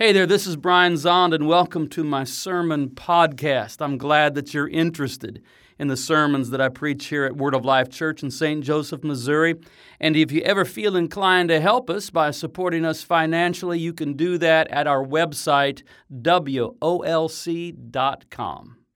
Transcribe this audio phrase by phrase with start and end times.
[0.00, 3.78] Hey there, this is Brian Zahnd, and welcome to my sermon podcast.
[3.80, 5.42] I'm glad that you're interested
[5.76, 8.62] in the sermons that I preach here at Word of Life Church in St.
[8.62, 9.56] Joseph, Missouri.
[9.98, 14.12] And if you ever feel inclined to help us by supporting us financially, you can
[14.12, 15.82] do that at our website,
[16.14, 16.76] wolc.com.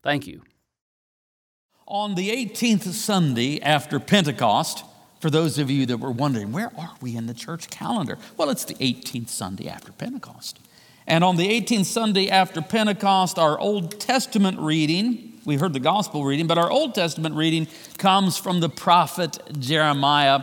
[0.04, 0.42] Thank you.
[1.88, 4.84] On the 18th Sunday after Pentecost,
[5.18, 8.18] for those of you that were wondering, where are we in the church calendar?
[8.36, 10.60] Well, it's the 18th Sunday after Pentecost.
[11.06, 16.24] And on the 18th Sunday after Pentecost, our Old Testament reading, we heard the gospel
[16.24, 17.66] reading, but our Old Testament reading
[17.98, 20.42] comes from the prophet Jeremiah.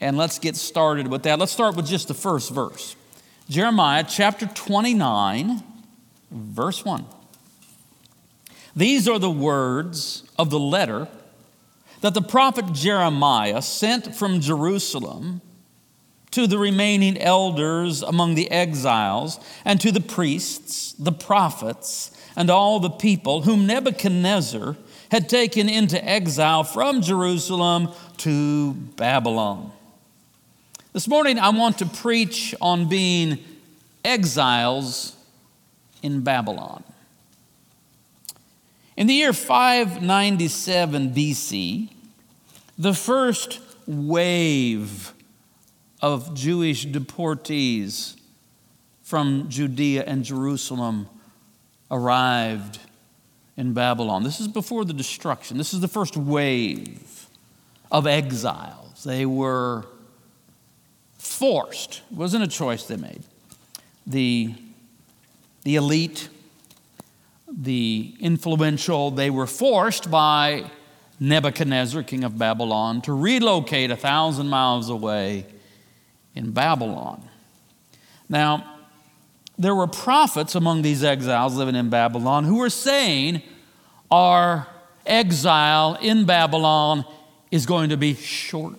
[0.00, 1.38] And let's get started with that.
[1.38, 2.96] Let's start with just the first verse
[3.48, 5.62] Jeremiah chapter 29,
[6.30, 7.04] verse 1.
[8.76, 11.08] These are the words of the letter
[12.00, 15.40] that the prophet Jeremiah sent from Jerusalem
[16.30, 22.80] to the remaining elders among the exiles, and to the priests, the prophets, and all
[22.80, 24.76] the people whom Nebuchadnezzar
[25.10, 29.72] had taken into exile from Jerusalem to Babylon.
[30.92, 33.38] This morning, I want to preach on being
[34.04, 35.16] exiles
[36.02, 36.84] in Babylon.
[38.96, 41.90] In the year 597 BC,
[42.76, 45.12] the first wave
[46.00, 48.16] of Jewish deportees
[49.02, 51.08] from Judea and Jerusalem
[51.90, 52.78] arrived
[53.56, 54.22] in Babylon.
[54.22, 55.56] This is before the destruction.
[55.58, 57.26] This is the first wave
[57.90, 59.02] of exiles.
[59.04, 59.86] They were
[61.18, 63.22] forced, it wasn't a choice they made.
[64.06, 64.54] The,
[65.64, 66.28] the elite,
[67.50, 70.70] the influential, they were forced by
[71.20, 75.46] Nebuchadnezzar, king of Babylon, to relocate a thousand miles away
[76.34, 77.22] in Babylon.
[78.28, 78.78] Now,
[79.58, 83.42] there were prophets among these exiles living in Babylon who were saying
[84.10, 84.68] our
[85.04, 87.04] exile in Babylon
[87.50, 88.78] is going to be short.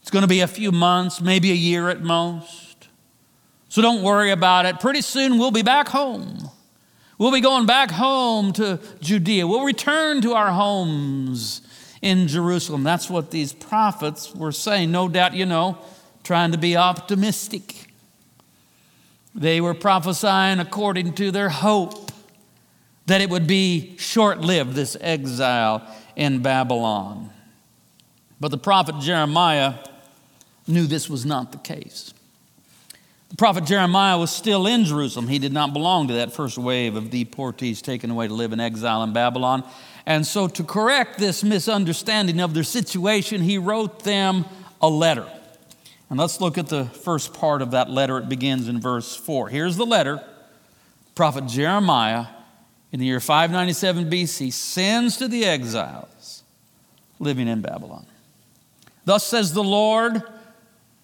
[0.00, 2.88] It's going to be a few months, maybe a year at most.
[3.68, 4.80] So don't worry about it.
[4.80, 6.50] Pretty soon we'll be back home.
[7.18, 9.46] We'll be going back home to Judea.
[9.46, 11.62] We'll return to our homes
[12.02, 12.82] in Jerusalem.
[12.82, 14.90] That's what these prophets were saying.
[14.90, 15.78] No doubt, you know,
[16.22, 17.92] trying to be optimistic.
[19.34, 22.10] They were prophesying according to their hope
[23.06, 27.30] that it would be short lived, this exile in Babylon.
[28.40, 29.74] But the prophet Jeremiah
[30.66, 32.12] knew this was not the case.
[33.30, 35.28] The prophet Jeremiah was still in Jerusalem.
[35.28, 38.60] He did not belong to that first wave of deportees taken away to live in
[38.60, 39.64] exile in Babylon.
[40.08, 44.46] And so, to correct this misunderstanding of their situation, he wrote them
[44.80, 45.26] a letter.
[46.08, 48.16] And let's look at the first part of that letter.
[48.16, 49.50] It begins in verse 4.
[49.50, 50.24] Here's the letter
[51.14, 52.24] Prophet Jeremiah,
[52.90, 56.42] in the year 597 BC, sends to the exiles
[57.18, 58.06] living in Babylon.
[59.04, 60.22] Thus says the Lord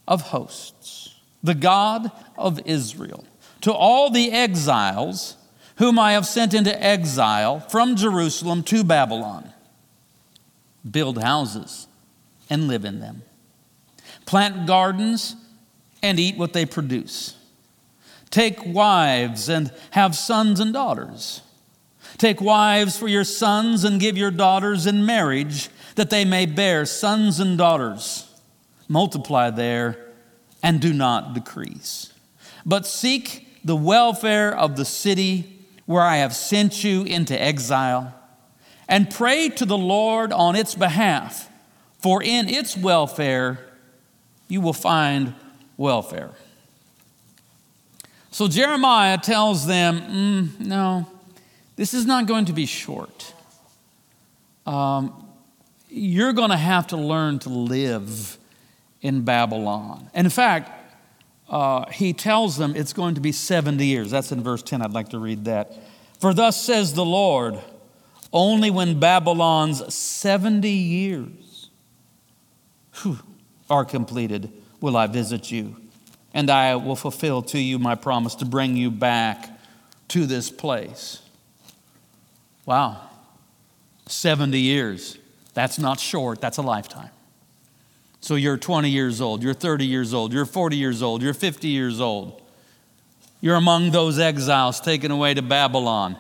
[0.09, 3.27] of hosts, the God of Israel,
[3.61, 5.37] to all the exiles
[5.77, 9.53] whom I have sent into exile from Jerusalem to Babylon
[10.89, 11.87] build houses
[12.51, 13.23] and live in them,
[14.27, 15.35] plant gardens
[16.03, 17.37] and eat what they produce,
[18.31, 21.41] take wives and have sons and daughters.
[22.19, 26.85] Take wives for your sons and give your daughters in marriage that they may bear
[26.85, 28.31] sons and daughters.
[28.89, 30.13] Multiply there
[30.63, 32.13] and do not decrease.
[32.65, 35.54] But seek the welfare of the city
[35.87, 38.15] where I have sent you into exile,
[38.89, 41.49] and pray to the Lord on its behalf,
[41.99, 43.59] for in its welfare
[44.49, 45.35] you will find
[45.77, 46.31] welfare.
[48.31, 51.07] So Jeremiah tells them, mm, no,
[51.77, 53.33] this is not going to be short.
[54.67, 55.29] Um,
[55.89, 58.37] you're going to have to learn to live
[59.03, 60.11] in Babylon.
[60.15, 60.71] And in fact,
[61.55, 64.11] uh, he tells them it's going to be 70 years.
[64.11, 64.83] That's in verse 10.
[64.83, 65.73] I'd like to read that.
[66.19, 67.61] For thus says the Lord,
[68.33, 71.71] only when Babylon's 70 years
[73.03, 73.21] whew,
[73.71, 75.77] are completed will I visit you,
[76.35, 79.49] and I will fulfill to you my promise to bring you back
[80.09, 81.23] to this place.
[82.67, 83.01] Wow.
[84.07, 85.19] 70 years.
[85.55, 87.11] That's not short, that's a lifetime.
[88.25, 91.69] So you're 20 years old, you're 30 years old, you're 40 years old, you're 50
[91.69, 92.41] years old.
[93.43, 96.19] You're among those exiles taken away to Babylon.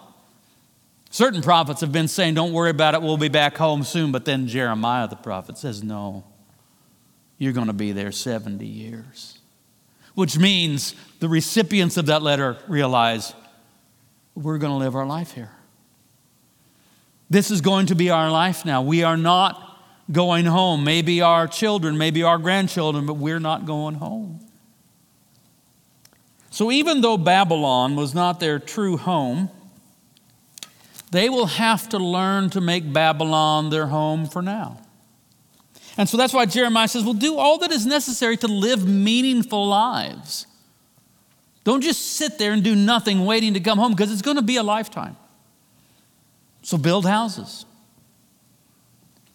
[1.08, 4.12] Certain prophets have been saying, Don't worry about it, we'll be back home soon.
[4.12, 6.24] But then Jeremiah the prophet says, No,
[7.38, 9.38] you're going to be there 70 years.
[10.14, 13.32] which means the recipients of that letter realize
[14.34, 15.52] we're going to live our life here.
[17.30, 18.82] This is going to be our life now.
[18.82, 19.73] We are not
[20.10, 20.84] going home.
[20.84, 24.40] Maybe our children, maybe our grandchildren, but we're not going home.
[26.50, 29.50] So even though Babylon was not their true home,
[31.10, 34.80] they will have to learn to make Babylon their home for now.
[35.96, 39.66] And so that's why Jeremiah says, well, do all that is necessary to live meaningful
[39.66, 40.46] lives.
[41.62, 44.42] Don't just sit there and do nothing waiting to come home because it's going to
[44.42, 45.16] be a lifetime.
[46.62, 47.64] So build houses,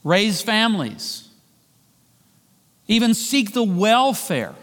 [0.04, 1.30] raise families,
[2.88, 4.56] even seek the welfare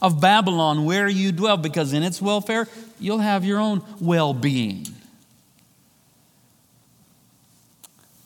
[0.00, 2.68] of Babylon where you dwell because in its welfare,
[2.98, 4.86] you'll have your own well being.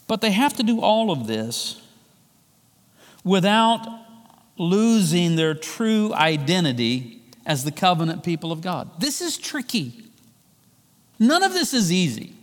[0.06, 1.82] But they have to do all of this
[3.24, 3.86] without
[4.56, 9.00] losing their true identity as the covenant people of God.
[9.00, 10.04] This is tricky.
[11.18, 12.35] None of this is easy.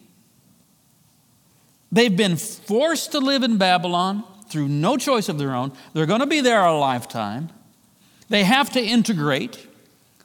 [1.94, 5.72] They've been forced to live in Babylon through no choice of their own.
[5.94, 7.50] They're going to be there a lifetime.
[8.30, 9.68] They have to integrate.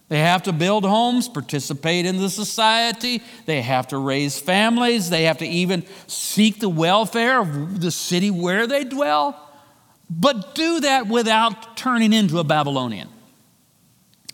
[0.08, 3.22] They have to build homes, participate in the society.
[3.44, 5.10] They have to raise families.
[5.10, 9.44] They have to even seek the welfare of the city where they dwell
[10.10, 13.08] but do that without turning into a Babylonian,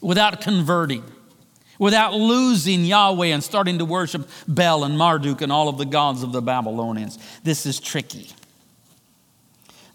[0.00, 1.02] without converting,
[1.78, 6.22] without losing Yahweh and starting to worship Bel and Marduk and all of the gods
[6.22, 7.18] of the Babylonians.
[7.42, 8.30] This is tricky.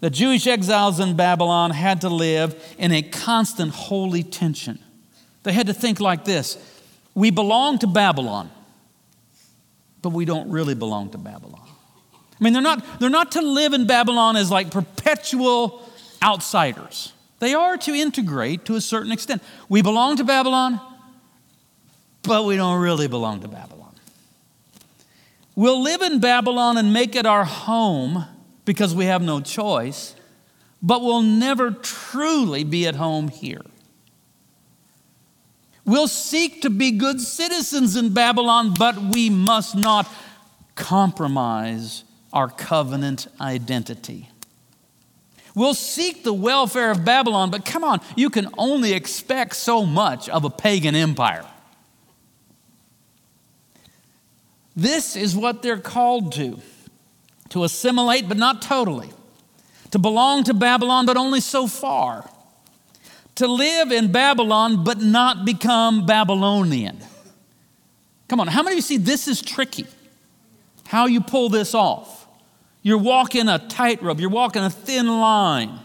[0.00, 4.78] The Jewish exiles in Babylon had to live in a constant holy tension.
[5.42, 6.58] They had to think like this
[7.14, 8.50] We belong to Babylon,
[10.02, 11.68] but we don't really belong to Babylon.
[12.40, 15.86] I mean, they're not, they're not to live in Babylon as like perpetual
[16.22, 17.12] outsiders.
[17.38, 19.42] They are to integrate to a certain extent.
[19.68, 20.80] We belong to Babylon,
[22.22, 23.94] but we don't really belong to Babylon.
[25.54, 28.24] We'll live in Babylon and make it our home
[28.64, 30.14] because we have no choice,
[30.80, 33.62] but we'll never truly be at home here.
[35.84, 40.08] We'll seek to be good citizens in Babylon, but we must not
[40.76, 44.28] compromise our covenant identity.
[45.54, 50.28] We'll seek the welfare of Babylon, but come on, you can only expect so much
[50.28, 51.44] of a pagan empire.
[54.80, 56.58] This is what they're called to
[57.50, 59.10] to assimilate, but not totally,
[59.90, 62.30] to belong to Babylon, but only so far,
[63.34, 66.98] to live in Babylon, but not become Babylonian.
[68.28, 69.86] Come on, how many of you see this is tricky?
[70.86, 72.26] How you pull this off?
[72.82, 75.78] You're walking a tightrope, you're walking a thin line,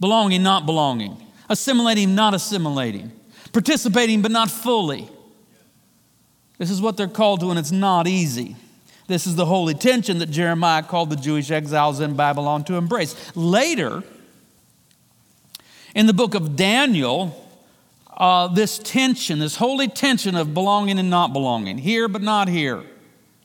[0.00, 1.16] belonging, not belonging,
[1.48, 3.12] assimilating, not assimilating,
[3.52, 5.08] participating, but not fully.
[6.58, 8.56] This is what they're called to, and it's not easy.
[9.06, 13.14] This is the holy tension that Jeremiah called the Jewish exiles in Babylon to embrace.
[13.36, 14.02] Later,
[15.94, 17.40] in the book of Daniel,
[18.16, 22.82] uh, this tension, this holy tension of belonging and not belonging, here but not here,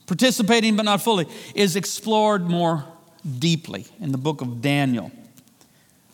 [0.08, 2.86] participating but not fully, is explored more
[3.38, 5.12] deeply in the book of Daniel.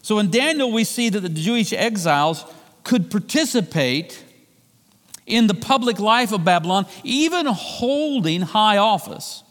[0.01, 2.45] So in Daniel, we see that the Jewish exiles
[2.83, 4.23] could participate
[5.25, 9.43] in the public life of Babylon, even holding high office.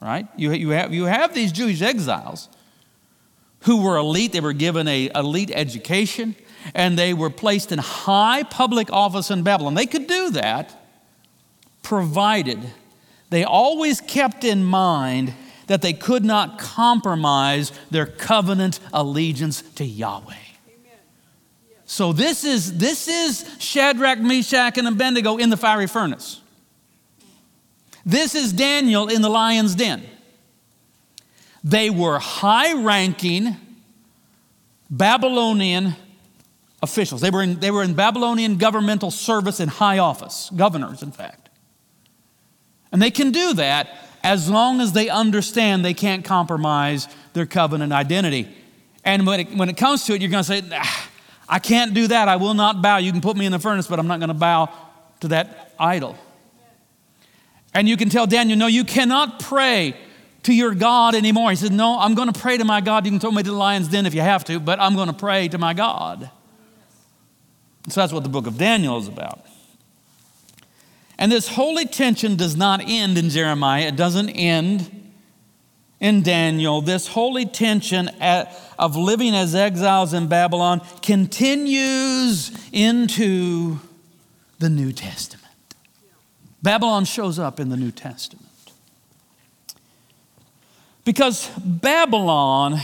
[0.00, 0.28] Right?
[0.36, 2.48] You, you, have, you have these Jewish exiles
[3.60, 6.36] who were elite, they were given a elite education,
[6.74, 9.74] and they were placed in high public office in Babylon.
[9.74, 10.78] They could do that
[11.82, 12.58] provided
[13.30, 15.34] they always kept in mind
[15.66, 20.34] that they could not compromise their covenant allegiance to Yahweh.
[21.94, 26.40] So this is this is Shadrach, Meshach, and Abednego in the fiery furnace.
[28.04, 30.02] This is Daniel in the lion's den.
[31.62, 33.56] They were high-ranking
[34.90, 35.94] Babylonian
[36.82, 37.20] officials.
[37.20, 41.48] They were in, they were in Babylonian governmental service in high office, governors, in fact.
[42.90, 43.88] And they can do that
[44.24, 48.48] as long as they understand they can't compromise their covenant identity.
[49.04, 50.62] And when it, when it comes to it, you're going to say,
[51.48, 52.28] I can't do that.
[52.28, 52.96] I will not bow.
[52.96, 54.72] You can put me in the furnace, but I'm not going to bow
[55.20, 56.16] to that idol.
[57.74, 59.96] And you can tell Daniel, no, you cannot pray
[60.44, 61.50] to your God anymore.
[61.50, 63.04] He said, No, I'm going to pray to my God.
[63.04, 65.08] You can throw me to the lion's den if you have to, but I'm going
[65.08, 66.30] to pray to my God.
[67.88, 69.44] So that's what the book of Daniel is about.
[71.18, 75.03] And this holy tension does not end in Jeremiah, it doesn't end
[76.04, 76.82] in Daniel.
[76.82, 83.80] This holy tension at, of living as exiles in Babylon continues into
[84.58, 85.46] the New Testament.
[86.62, 88.44] Babylon shows up in the New Testament.
[91.06, 92.78] Because Babylon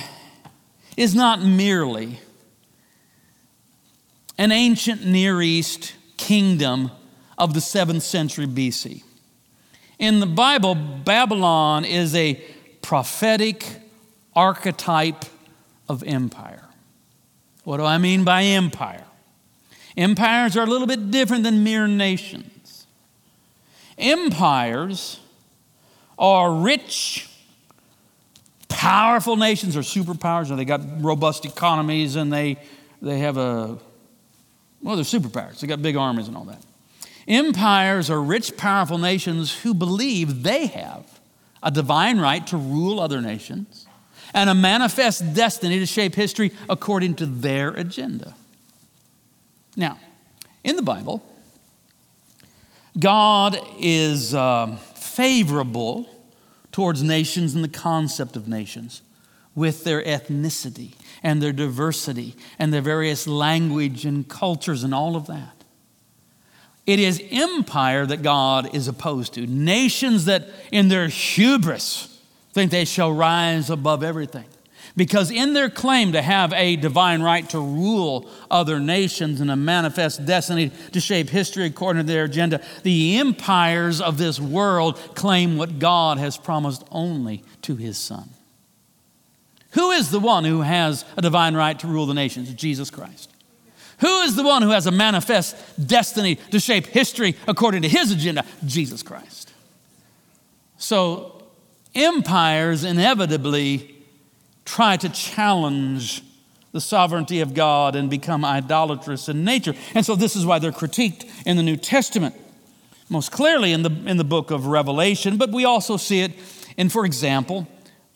[0.97, 2.21] is not merely
[4.39, 6.91] an ancient Near East kingdom
[7.37, 9.03] of the 7th century BC.
[9.99, 12.43] In the Bible, Babylon is a
[12.83, 13.65] prophetic
[14.35, 15.25] archetype
[15.89, 16.65] of empire.
[17.65, 19.05] What do I mean by empire?
[19.97, 22.87] Empires are a little bit different than mere nations.
[23.99, 25.21] Empires
[26.19, 27.29] are rich,
[28.69, 32.57] powerful nations or superpowers, and they got robust economies and they,
[33.03, 33.79] they have a,
[34.81, 35.61] well, they're superpowers.
[35.61, 36.63] They got big armies and all that.
[37.29, 41.10] Empires are rich, powerful nations who believe they have
[41.63, 43.87] a divine right to rule other nations
[44.33, 48.35] and a manifest destiny to shape history according to their agenda.
[49.77, 49.99] Now,
[50.65, 51.23] in the Bible,
[52.99, 56.09] God is uh, favorable
[56.73, 59.03] towards nations and the concept of nations
[59.55, 65.27] with their ethnicity and their diversity and their various language and cultures and all of
[65.27, 65.60] that.
[66.87, 69.47] It is empire that God is opposed to.
[69.47, 72.19] Nations that, in their hubris,
[72.53, 74.47] think they shall rise above everything.
[74.97, 79.57] Because in their claim to have a divine right to rule other nations and a
[79.57, 85.57] manifest destiny to shape history according to their agenda, the empires of this world claim
[85.57, 88.31] what God has promised only to his Son.
[89.73, 92.53] Who is the one who has a divine right to rule the nations?
[92.55, 93.30] Jesus Christ.
[94.01, 98.11] Who is the one who has a manifest destiny to shape history according to his
[98.11, 98.45] agenda?
[98.65, 99.53] Jesus Christ.
[100.79, 101.43] So,
[101.95, 103.95] empires inevitably
[104.65, 106.23] try to challenge
[106.73, 109.75] the sovereignty of God and become idolatrous in nature.
[109.95, 112.35] And so this is why they're critiqued in the New Testament,
[113.09, 116.33] most clearly in the, in the book of Revelation, but we also see it
[116.77, 117.67] in, for example,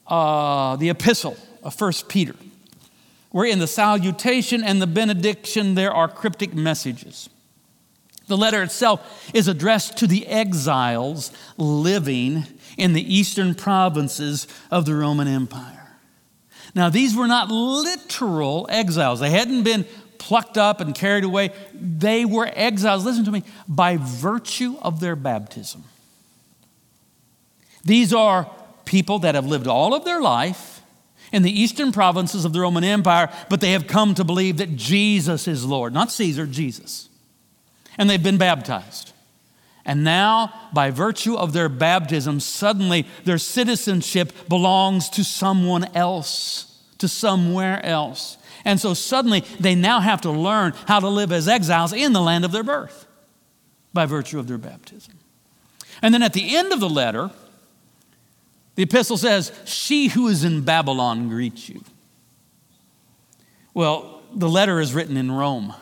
[0.07, 2.37] uh, the epistle of 1 Peter,
[3.35, 7.29] where in the salutation and the benediction there are cryptic messages.
[8.29, 12.45] The letter itself is addressed to the exiles living
[12.79, 15.97] in the eastern provinces of the Roman Empire.
[16.77, 19.85] Now, these were not literal exiles, they hadn't been
[20.19, 21.51] plucked up and carried away.
[21.75, 25.83] They were exiles, listen to me, by virtue of their baptism.
[27.83, 28.49] These are
[28.85, 30.74] people that have lived all of their life
[31.35, 34.77] in the eastern provinces of the Roman Empire, but they have come to believe that
[34.77, 37.09] Jesus is Lord, not Caesar, Jesus.
[37.99, 39.13] And they've been baptized.
[39.85, 47.09] And now, by virtue of their baptism, suddenly their citizenship belongs to someone else, to
[47.09, 48.39] somewhere else.
[48.65, 52.23] And so suddenly they now have to learn how to live as exiles in the
[52.23, 53.09] land of their birth
[53.93, 55.15] by virtue of their baptism.
[56.01, 57.33] And then at the end of the letter,
[58.75, 61.83] the epistle says, She who is in Babylon greets you.
[63.73, 65.75] Well, the letter is written in Rome.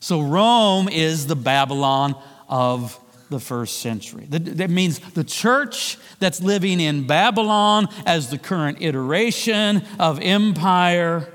[0.00, 2.14] So Rome is the Babylon
[2.48, 4.26] of the first century.
[4.28, 11.32] That means the church that's living in Babylon as the current iteration of empire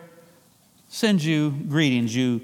[0.88, 2.42] sends you greetings, you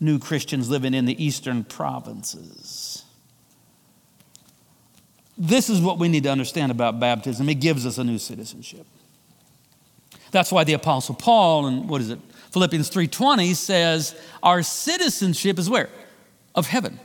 [0.00, 2.85] new Christians living in the eastern provinces.
[5.38, 7.48] This is what we need to understand about baptism.
[7.48, 8.86] It gives us a new citizenship.
[10.30, 12.18] That's why the apostle Paul and what is it?
[12.50, 15.88] Philippians 3:20 says our citizenship is where?
[16.54, 16.98] Of heaven.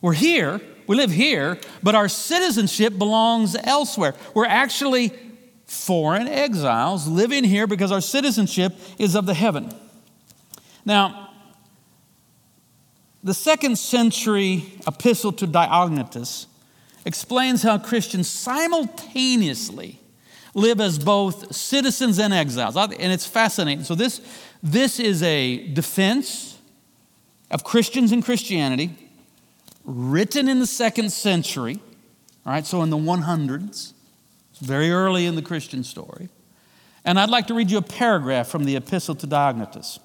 [0.00, 4.14] We're here, we live here, but our citizenship belongs elsewhere.
[4.34, 5.12] We're actually
[5.66, 9.72] foreign exiles living here because our citizenship is of the heaven.
[10.84, 11.30] Now,
[13.22, 16.46] the second century epistle to Diognetus
[17.04, 20.00] explains how Christians simultaneously
[20.54, 22.76] live as both citizens and exiles.
[22.76, 23.84] And it's fascinating.
[23.84, 24.20] So, this,
[24.62, 26.58] this is a defense
[27.50, 28.90] of Christians and Christianity
[29.84, 31.80] written in the second century,
[32.46, 33.92] all right, so in the 100s,
[34.60, 36.28] very early in the Christian story.
[37.04, 39.98] And I'd like to read you a paragraph from the Epistle to Diognetus.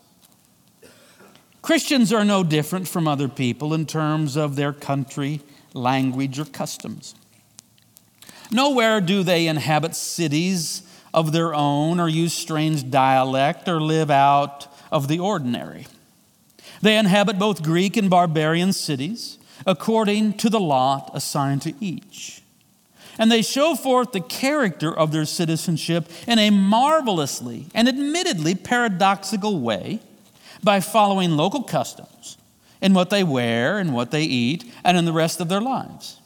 [1.61, 5.41] Christians are no different from other people in terms of their country,
[5.75, 7.15] language, or customs.
[8.51, 14.67] Nowhere do they inhabit cities of their own or use strange dialect or live out
[14.91, 15.87] of the ordinary.
[16.81, 22.41] They inhabit both Greek and barbarian cities according to the lot assigned to each.
[23.17, 29.59] And they show forth the character of their citizenship in a marvelously and admittedly paradoxical
[29.59, 30.01] way
[30.61, 32.37] by following local customs
[32.85, 36.19] in what they wear and what they eat and in the rest of their lives.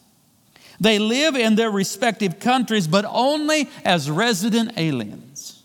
[0.78, 5.64] They live in their respective countries, but only as resident aliens.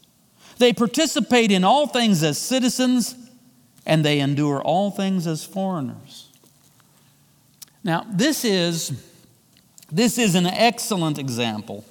[0.59, 3.17] They participate in all things as citizens,
[3.85, 6.29] and they endure all things as foreigners.
[7.83, 8.93] Now, this is,
[9.91, 11.85] this is an excellent example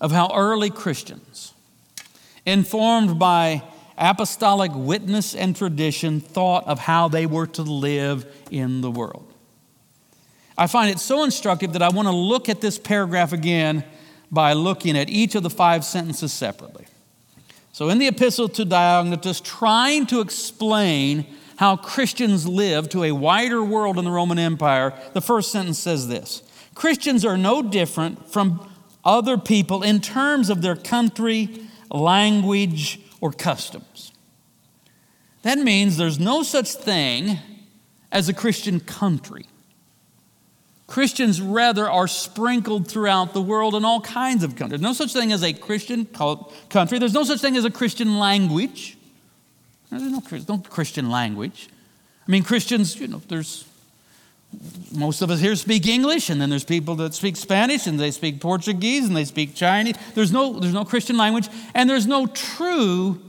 [0.00, 1.54] of how early Christians,
[2.46, 3.64] informed by
[3.98, 9.32] apostolic witness and tradition, thought of how they were to live in the world.
[10.56, 13.84] I find it so instructive that I want to look at this paragraph again
[14.30, 16.86] by looking at each of the five sentences separately.
[17.72, 21.26] So, in the epistle to Diognetus, trying to explain
[21.56, 26.08] how Christians live to a wider world in the Roman Empire, the first sentence says
[26.08, 26.42] this
[26.74, 28.68] Christians are no different from
[29.04, 34.12] other people in terms of their country, language, or customs.
[35.42, 37.38] That means there's no such thing
[38.10, 39.46] as a Christian country.
[40.86, 44.80] Christians, rather, are sprinkled throughout the world in all kinds of countries.
[44.80, 46.98] No such thing as a Christian country.
[46.98, 48.96] There's no such thing as a Christian language.
[49.90, 51.68] There's no, no Christian language.
[52.26, 53.67] I mean, Christians, you know, there's
[54.92, 58.10] most of us here speak English, and then there's people that speak Spanish, and they
[58.10, 59.96] speak Portuguese, and they speak Chinese.
[60.14, 63.20] There's no, there's no Christian language, and there's no true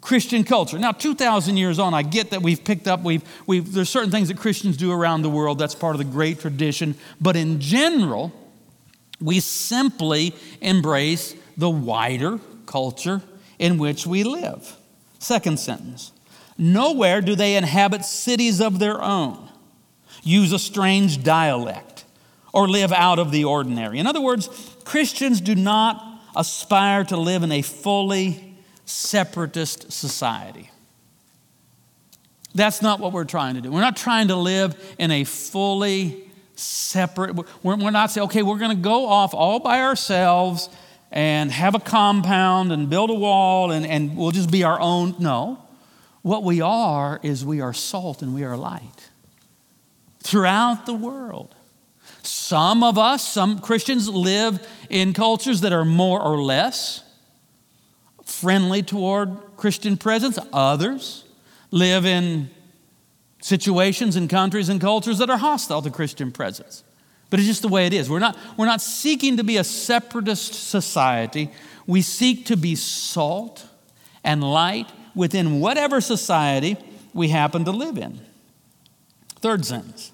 [0.00, 0.78] Christian culture.
[0.78, 4.28] Now, 2,000 years on, I get that we've picked up, we've, we've, there's certain things
[4.28, 5.58] that Christians do around the world.
[5.58, 6.94] That's part of the great tradition.
[7.20, 8.32] But in general,
[9.20, 13.22] we simply embrace the wider culture
[13.58, 14.76] in which we live.
[15.18, 16.12] Second sentence
[16.56, 19.47] Nowhere do they inhabit cities of their own,
[20.22, 22.04] use a strange dialect,
[22.52, 23.98] or live out of the ordinary.
[23.98, 24.48] In other words,
[24.84, 30.70] Christians do not aspire to live in a fully separatist society.
[32.54, 33.70] That's not what we're trying to do.
[33.70, 38.58] We're not trying to live in a fully separate, we're, we're not saying, okay, we're
[38.58, 40.68] going to go off all by ourselves
[41.10, 45.14] and have a compound and build a wall and, and we'll just be our own.
[45.18, 45.62] No.
[46.22, 49.07] What we are is we are salt and we are light
[50.28, 51.54] throughout the world.
[52.22, 57.02] Some of us, some Christians, live in cultures that are more or less
[58.24, 60.38] friendly toward Christian presence.
[60.52, 61.24] Others
[61.70, 62.50] live in
[63.40, 66.84] situations and countries and cultures that are hostile to Christian presence.
[67.30, 68.10] But it's just the way it is.
[68.10, 71.50] We're not, we're not seeking to be a separatist society.
[71.86, 73.66] We seek to be salt
[74.22, 76.76] and light within whatever society
[77.14, 78.20] we happen to live in.
[79.40, 80.12] Third sentence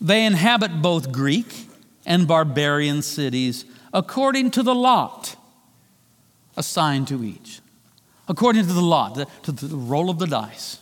[0.00, 1.68] they inhabit both Greek
[2.04, 5.36] and barbarian cities according to the lot
[6.56, 7.60] assigned to each,
[8.28, 10.78] according to the lot, the, to the roll of the dice.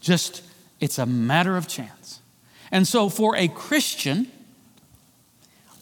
[0.00, 0.42] Just,
[0.80, 2.20] it's a matter of chance.
[2.70, 4.30] And so, for a Christian,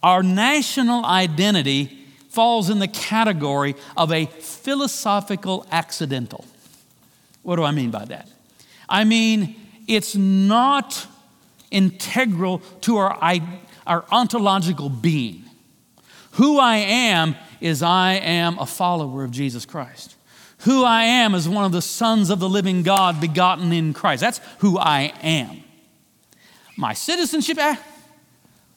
[0.02, 6.44] our national identity falls in the category of a philosophical accidental.
[7.42, 8.28] What do I mean by that?
[8.88, 9.56] I mean,
[9.88, 11.06] it's not
[11.70, 13.18] integral to our,
[13.86, 15.44] our ontological being.
[16.32, 20.16] Who I am is I am a follower of Jesus Christ.
[20.60, 24.20] Who I am is one of the sons of the living God begotten in Christ.
[24.20, 25.62] That's who I am.
[26.76, 27.76] My citizenship, eh,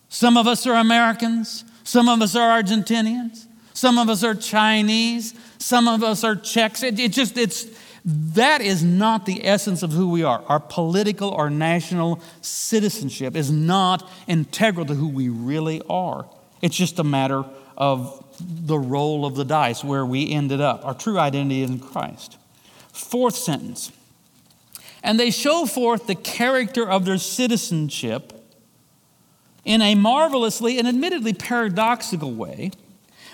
[0.07, 5.33] some of us are Americans, some of us are Argentinians, some of us are Chinese,
[5.57, 6.83] some of us are Czechs.
[6.83, 7.65] It, it just, it's,
[8.05, 10.43] that is not the essence of who we are.
[10.47, 16.29] Our political or national citizenship is not integral to who we really are.
[16.61, 17.43] It's just a matter
[17.77, 20.85] of the roll of the dice where we ended up.
[20.85, 22.37] Our true identity is in Christ.
[22.91, 23.91] Fourth sentence.
[25.03, 28.33] And they show forth the character of their citizenship
[29.63, 32.71] in a marvelously and admittedly paradoxical way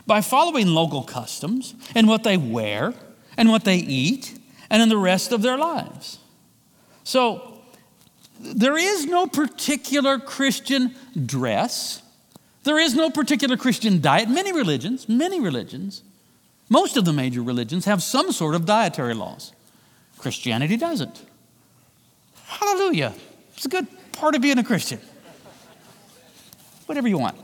[0.05, 2.93] by following local customs and what they wear
[3.37, 4.37] and what they eat
[4.69, 6.19] and in the rest of their lives.
[7.03, 7.61] So,
[8.39, 12.01] there is no particular Christian dress
[12.65, 14.27] there is no particular Christian diet.
[14.27, 16.01] Many religions, many religions,
[16.67, 19.53] most of the major religions have some sort of dietary laws.
[20.17, 21.23] Christianity doesn't.
[22.45, 23.13] Hallelujah.
[23.55, 24.99] It's a good part of being a Christian.
[26.87, 27.37] Whatever you want.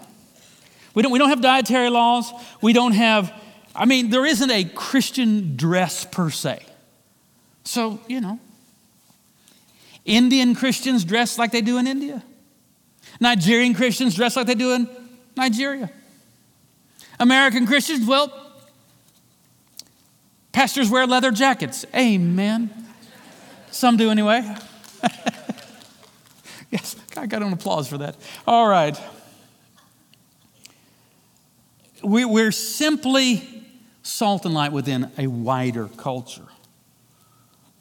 [0.95, 2.31] We don't, we don't have dietary laws.
[2.59, 3.31] We don't have,
[3.75, 6.65] I mean, there isn't a Christian dress per se.
[7.63, 8.39] So, you know,
[10.05, 12.23] Indian Christians dress like they do in India.
[13.19, 14.89] Nigerian Christians dress like they do in
[15.37, 15.91] Nigeria.
[17.19, 18.31] American Christians, well,
[20.51, 21.85] pastors wear leather jackets.
[21.95, 22.69] Amen.
[23.69, 24.43] Some do anyway.
[26.71, 28.15] Yes, I got an applause for that.
[28.47, 28.97] All right.
[32.01, 33.65] We, we're simply
[34.03, 36.47] salt and light within a wider culture.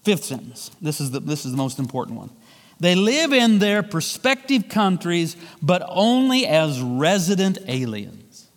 [0.03, 0.71] Fifth sentence.
[0.81, 2.31] This is the, this is the most important one.
[2.79, 8.49] They live in their prospective countries, but only as resident aliens.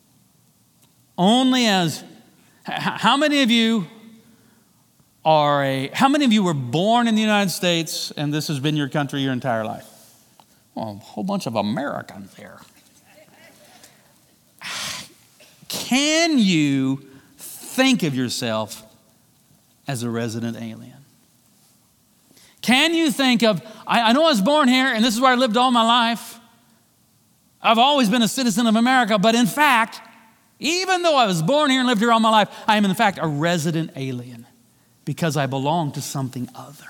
[1.17, 2.03] Only as.
[2.63, 3.85] How many of you
[5.25, 5.89] are a.
[5.93, 8.87] How many of you were born in the United States and this has been your
[8.87, 9.85] country your entire life?
[10.73, 12.59] Well, a whole bunch of Americans here.
[15.67, 17.05] Can you
[17.37, 18.83] think of yourself
[19.85, 21.02] as a resident alien?
[22.63, 25.31] Can you think of, I, I, know I was born here and this is where
[25.31, 26.39] I lived all my life.
[27.61, 30.01] I've always been a citizen of America, but in fact,
[30.59, 32.95] even though I was born here and lived here all my life, I am in
[32.95, 34.47] fact a resident alien
[35.03, 36.87] because I belong to something other.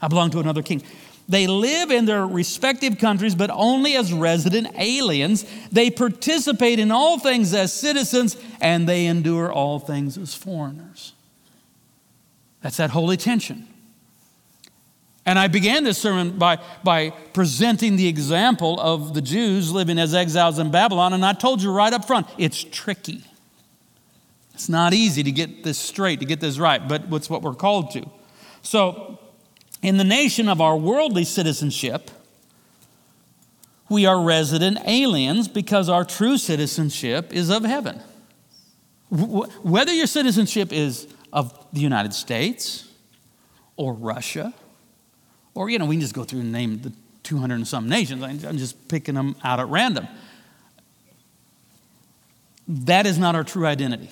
[0.00, 0.82] I belong to another king.
[1.28, 5.46] They live in their respective countries, but only as resident aliens.
[5.70, 11.12] They participate in all things as citizens, and they endure all things as foreigners.
[12.62, 13.68] That's that holy tension.
[15.24, 20.14] And I began this sermon by, by presenting the example of the Jews living as
[20.14, 23.22] exiles in Babylon, and I told you right up front it's tricky.
[24.54, 27.54] It's not easy to get this straight, to get this right, but it's what we're
[27.54, 28.04] called to.
[28.62, 29.18] So,
[29.80, 32.10] in the nation of our worldly citizenship,
[33.88, 38.00] we are resident aliens because our true citizenship is of heaven.
[39.10, 42.88] Whether your citizenship is of the United States
[43.76, 44.54] or Russia,
[45.54, 46.92] or, you know, we can just go through and name the
[47.24, 48.22] 200 and some nations.
[48.22, 50.08] I'm just picking them out at random.
[52.68, 54.10] That is not our true identity.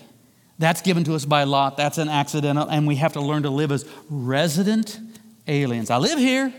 [0.58, 1.76] That's given to us by lot.
[1.76, 5.00] That's an accidental, and we have to learn to live as resident
[5.48, 5.88] aliens.
[5.90, 6.52] I live here,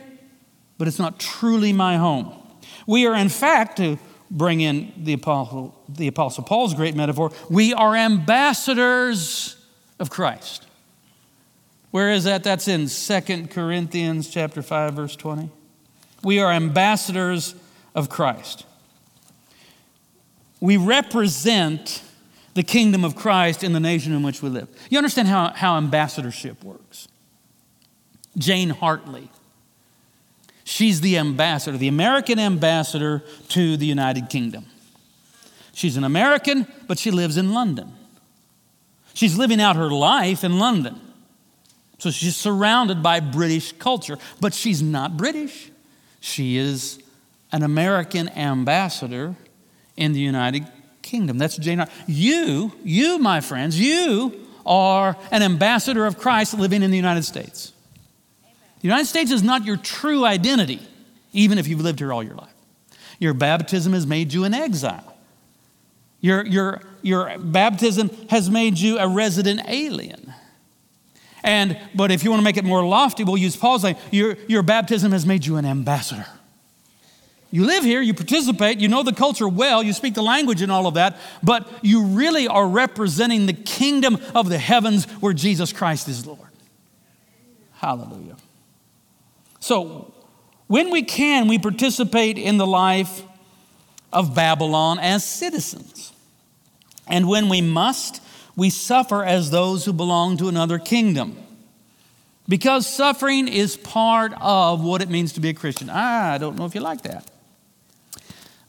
[0.78, 2.34] but it's not truly my home.
[2.88, 4.00] We are, in fact, to
[4.32, 9.58] bring in the Apostle, the Apostle Paul's great metaphor, we are ambassadors
[10.00, 10.66] of Christ.
[11.92, 12.44] Where is that?
[12.44, 15.50] That's in 2 Corinthians chapter 5 verse 20.
[16.24, 17.56] We are ambassadors
[17.94, 18.66] of Christ.
[20.60, 22.04] We represent
[22.54, 24.68] the kingdom of Christ in the nation in which we live.
[24.90, 27.08] You understand how, how ambassadorship works?
[28.38, 29.30] Jane Hartley.
[30.64, 34.66] She's the ambassador, the American ambassador to the United Kingdom.
[35.74, 37.94] She's an American, but she lives in London.
[39.14, 41.00] She's living out her life in London.
[42.02, 45.70] So she's surrounded by British culture, but she's not British.
[46.20, 46.98] She is
[47.52, 49.36] an American ambassador
[49.96, 50.66] in the United
[51.04, 51.38] Kingdom.
[51.38, 51.86] That's Jane.
[52.08, 57.72] You, you, my friends, you are an ambassador of Christ living in the United States.
[58.80, 60.82] The United States is not your true identity,
[61.34, 62.50] even if you've lived here all your life.
[63.20, 65.16] Your baptism has made you an exile.
[66.20, 70.21] Your, your, your baptism has made you a resident alien.
[71.44, 74.38] And, but if you want to make it more lofty, we'll use Paul's line your,
[74.48, 76.26] your baptism has made you an ambassador.
[77.54, 80.72] You live here, you participate, you know the culture well, you speak the language and
[80.72, 85.74] all of that, but you really are representing the kingdom of the heavens where Jesus
[85.74, 86.40] Christ is Lord.
[87.74, 88.38] Hallelujah.
[89.60, 90.14] So,
[90.68, 93.24] when we can, we participate in the life
[94.14, 96.14] of Babylon as citizens.
[97.08, 98.21] And when we must,
[98.56, 101.38] we suffer as those who belong to another kingdom.
[102.48, 105.90] Because suffering is part of what it means to be a Christian.
[105.92, 107.30] Ah, I don't know if you like that,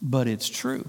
[0.01, 0.88] but it's true.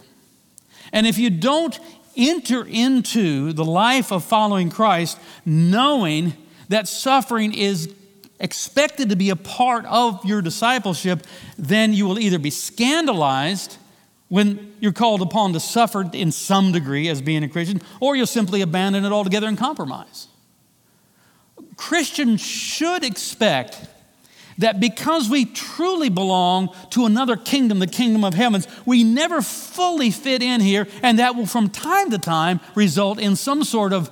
[0.92, 1.80] And if you don't
[2.16, 6.34] enter into the life of following Christ knowing
[6.70, 7.92] that suffering is
[8.40, 11.26] expected to be a part of your discipleship,
[11.58, 13.78] then you will either be scandalized
[14.30, 18.26] when you're called upon to suffer in some degree as being a Christian, or you'll
[18.26, 20.28] simply abandon it altogether and compromise.
[21.76, 23.88] Christians should expect
[24.58, 30.12] that because we truly belong to another kingdom, the kingdom of heavens, we never fully
[30.12, 34.12] fit in here, and that will from time to time result in some sort of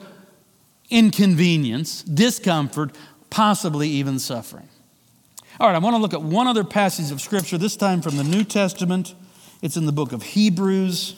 [0.89, 2.95] inconvenience, discomfort,
[3.29, 4.67] possibly even suffering.
[5.59, 8.17] All right, I want to look at one other passage of Scripture, this time from
[8.17, 9.13] the New Testament.
[9.61, 11.15] It's in the book of Hebrews,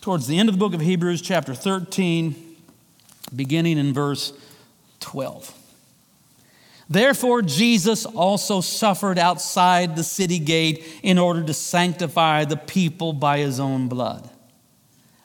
[0.00, 2.34] towards the end of the book of Hebrews, chapter 13,
[3.34, 4.32] beginning in verse
[5.00, 5.54] 12.
[6.88, 13.38] Therefore, Jesus also suffered outside the city gate in order to sanctify the people by
[13.38, 14.30] his own blood.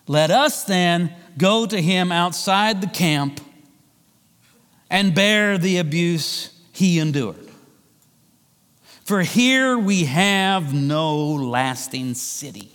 [0.05, 3.39] Let us then go to him outside the camp
[4.89, 7.42] and bear the abuse he endured.
[9.03, 12.71] For here we have no lasting city.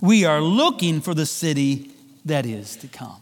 [0.00, 1.90] We are looking for the city
[2.24, 3.20] that is to come.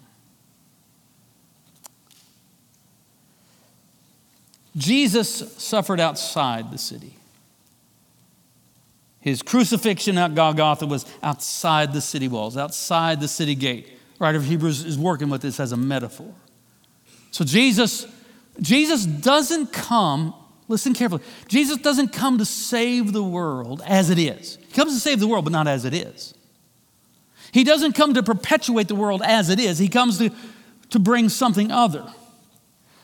[4.76, 7.14] Jesus suffered outside the city.
[9.20, 13.88] His crucifixion at Golgotha was outside the city walls, outside the city gate.
[14.18, 16.34] Writer of Hebrews is working with this as a metaphor.
[17.30, 18.06] So Jesus,
[18.60, 20.34] Jesus doesn't come,
[20.68, 24.58] listen carefully, Jesus doesn't come to save the world as it is.
[24.68, 26.34] He comes to save the world, but not as it is.
[27.52, 29.78] He doesn't come to perpetuate the world as it is.
[29.78, 30.30] He comes to,
[30.90, 32.06] to bring something other.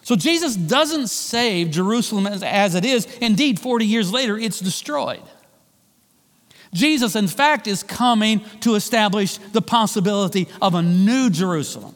[0.03, 3.05] So Jesus doesn't save Jerusalem as, as it is.
[3.21, 5.23] Indeed, 40 years later, it's destroyed.
[6.73, 11.94] Jesus, in fact, is coming to establish the possibility of a new Jerusalem.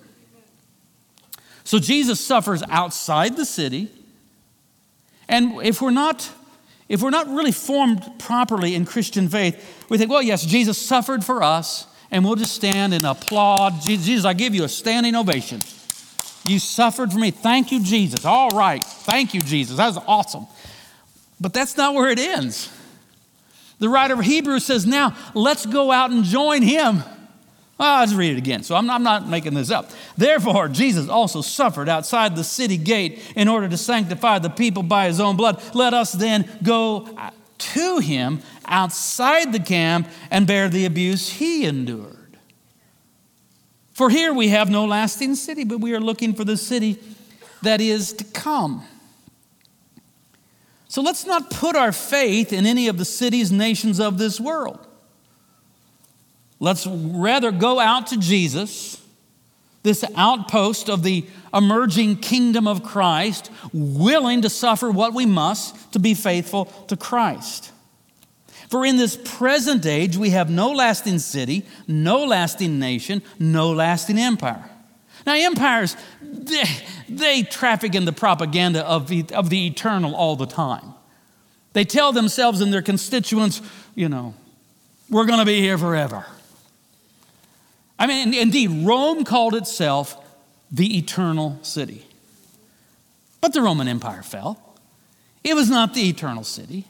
[1.65, 3.91] So Jesus suffers outside the city.
[5.29, 6.31] And if we're not
[6.89, 11.25] if we're not really formed properly in Christian faith, we think, well, yes, Jesus suffered
[11.25, 13.81] for us, and we'll just stand and applaud.
[13.81, 15.61] Jesus, I give you a standing ovation.
[16.45, 17.31] You suffered for me.
[17.31, 18.27] Thank you, Jesus.
[18.27, 18.85] All right.
[18.85, 19.79] Thank you, Jesus.
[19.79, 20.47] That was awesome.
[21.41, 22.71] But that's not where it ends.
[23.79, 27.03] The writer of Hebrews says, now let's go out and join him.
[27.83, 28.63] Well, I'll just read it again.
[28.63, 29.91] So I'm not, I'm not making this up.
[30.17, 35.09] Therefore, Jesus also suffered outside the city gate in order to sanctify the people by
[35.09, 35.61] his own blood.
[35.75, 41.65] Let us then go uh, to him outside the camp and bear the abuse he
[41.65, 42.39] endured.
[43.91, 47.01] For here we have no lasting city, but we are looking for the city
[47.63, 48.85] that is to come.
[50.87, 54.87] So let's not put our faith in any of the cities, nations of this world.
[56.63, 59.03] Let's rather go out to Jesus,
[59.83, 65.99] this outpost of the emerging kingdom of Christ, willing to suffer what we must to
[65.99, 67.73] be faithful to Christ.
[68.71, 74.17] For in this present age, we have no lasting city, no lasting nation, no lasting
[74.17, 74.71] empire.
[75.27, 76.63] Now, empires, they,
[77.09, 80.95] they traffic in the propaganda of the, of the eternal all the time.
[81.73, 83.61] They tell themselves and their constituents,
[83.97, 84.35] you know,
[85.11, 86.25] we're going to be here forever.
[88.03, 90.21] I mean, indeed, Rome called itself
[90.73, 92.05] the eternal city.
[93.41, 94.75] But the Roman Empire fell.
[95.45, 96.87] It was not the eternal city.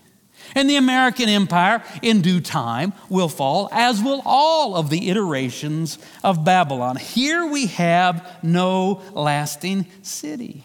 [0.54, 5.98] And the American empire, in due time, will fall, as will all of the iterations
[6.24, 6.96] of Babylon.
[6.96, 10.64] Here we have no lasting city.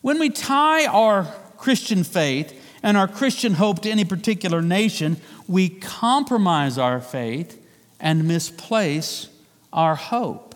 [0.00, 1.24] When we tie our
[1.58, 7.66] Christian faith and our Christian hope to any particular nation, we compromise our faith
[8.00, 9.28] and misplace
[9.72, 10.54] our hope.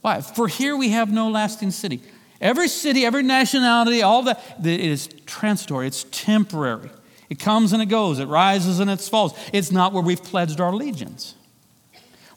[0.00, 0.20] Why?
[0.20, 2.00] For here we have no lasting city.
[2.40, 6.90] Every city, every nationality, all that, it is transitory, it's temporary.
[7.28, 9.38] It comes and it goes, it rises and it falls.
[9.52, 11.34] It's not where we've pledged our allegiance.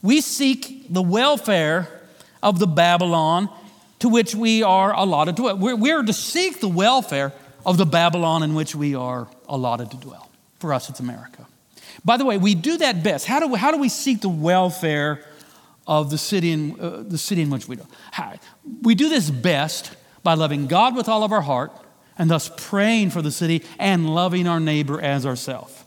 [0.02, 1.88] We seek the welfare
[2.41, 3.50] of the Babylon
[4.00, 5.58] to which we are allotted to dwell.
[5.58, 7.32] We're, we're to seek the welfare
[7.65, 10.30] of the Babylon in which we are allotted to dwell.
[10.60, 11.46] For us, it's America.
[12.04, 13.25] By the way, we do that best.
[13.25, 15.25] How do we, how do we seek the welfare
[15.88, 17.86] of the city in, uh, the city in which we do.
[18.82, 21.71] We do this best by loving God with all of our heart
[22.17, 25.84] and thus praying for the city and loving our neighbor as ourselves.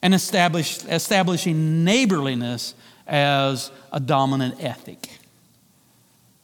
[0.00, 2.74] And establish, establishing neighborliness
[3.06, 5.10] as a dominant ethic.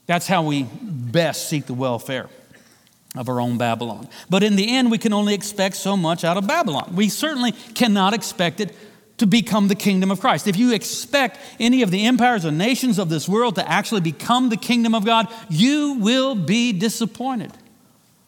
[0.06, 2.28] That's how we best seek the welfare
[3.14, 4.08] of our own Babylon.
[4.28, 6.94] But in the end, we can only expect so much out of Babylon.
[6.96, 8.74] We certainly cannot expect it
[9.18, 10.48] to become the kingdom of Christ.
[10.48, 14.48] If you expect any of the empires or nations of this world to actually become
[14.48, 17.52] the kingdom of God, you will be disappointed.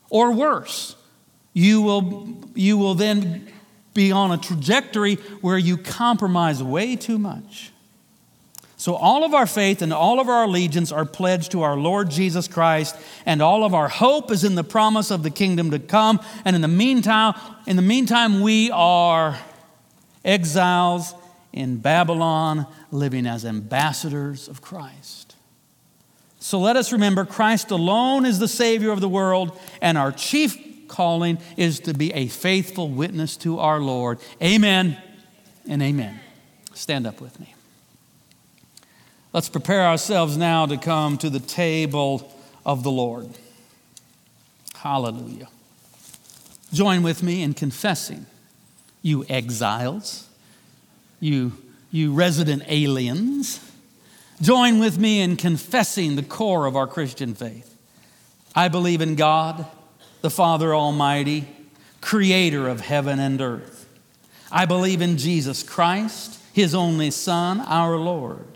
[0.08, 0.94] Or worse,
[1.52, 3.48] you will, you will then
[3.94, 7.72] be on a trajectory where you compromise way too much.
[8.78, 12.10] So, all of our faith and all of our allegiance are pledged to our Lord
[12.10, 15.78] Jesus Christ, and all of our hope is in the promise of the kingdom to
[15.78, 16.20] come.
[16.44, 17.34] And in the meantime,
[17.66, 19.38] in the meantime, we are
[20.24, 21.14] exiles
[21.54, 25.36] in Babylon, living as ambassadors of Christ.
[26.38, 30.86] So let us remember Christ alone is the Savior of the world, and our chief
[30.86, 34.18] calling is to be a faithful witness to our Lord.
[34.42, 35.00] Amen
[35.66, 36.20] and amen.
[36.74, 37.55] Stand up with me.
[39.36, 42.32] Let's prepare ourselves now to come to the table
[42.64, 43.28] of the Lord.
[44.76, 45.48] Hallelujah.
[46.72, 48.24] Join with me in confessing
[49.02, 50.26] you exiles,
[51.20, 51.52] you,
[51.90, 53.60] you resident aliens.
[54.40, 57.76] Join with me in confessing the core of our Christian faith.
[58.54, 59.66] I believe in God,
[60.22, 61.46] the Father Almighty
[62.00, 63.86] creator of heaven and earth.
[64.50, 68.55] I believe in Jesus Christ, his only Son, our Lord.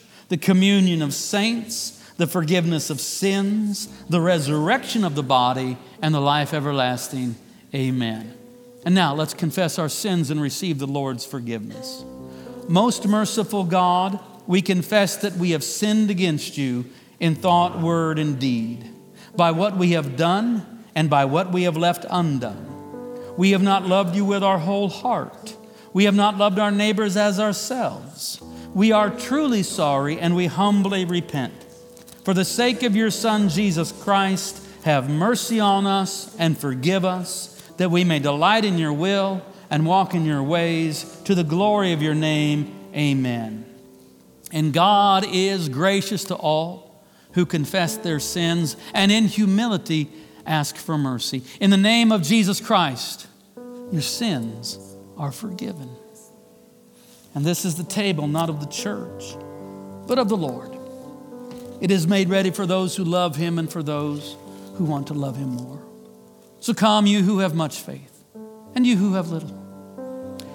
[0.31, 6.21] the communion of saints, the forgiveness of sins, the resurrection of the body, and the
[6.21, 7.35] life everlasting.
[7.75, 8.33] Amen.
[8.85, 12.05] And now let's confess our sins and receive the Lord's forgiveness.
[12.69, 16.85] Most merciful God, we confess that we have sinned against you
[17.19, 18.89] in thought, word, and deed,
[19.35, 23.35] by what we have done and by what we have left undone.
[23.35, 25.57] We have not loved you with our whole heart.
[25.91, 28.41] We have not loved our neighbors as ourselves.
[28.73, 31.53] We are truly sorry and we humbly repent.
[32.23, 37.61] For the sake of your Son, Jesus Christ, have mercy on us and forgive us,
[37.77, 41.93] that we may delight in your will and walk in your ways to the glory
[41.93, 42.89] of your name.
[42.95, 43.65] Amen.
[44.51, 47.03] And God is gracious to all
[47.33, 50.11] who confess their sins and in humility
[50.45, 51.43] ask for mercy.
[51.59, 53.27] In the name of Jesus Christ,
[53.91, 54.77] your sins
[55.17, 55.89] are forgiven.
[57.33, 59.35] And this is the table not of the church,
[60.07, 60.77] but of the Lord.
[61.79, 64.35] It is made ready for those who love him and for those
[64.75, 65.81] who want to love him more.
[66.59, 68.23] So come, you who have much faith,
[68.75, 69.57] and you who have little.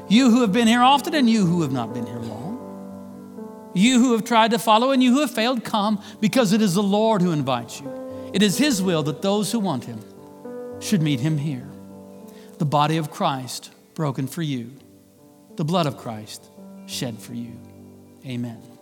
[0.09, 3.73] You who have been here often, and you who have not been here long.
[3.75, 6.75] You who have tried to follow, and you who have failed, come, because it is
[6.75, 8.31] the Lord who invites you.
[8.33, 10.01] It is His will that those who want Him
[10.81, 11.67] should meet Him here.
[12.59, 14.71] The body of Christ broken for you,
[15.57, 16.51] the blood of Christ
[16.87, 17.53] shed for you.
[18.25, 18.76] Amen.